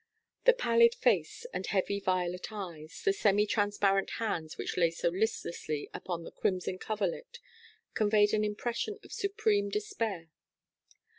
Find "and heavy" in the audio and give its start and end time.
1.53-1.99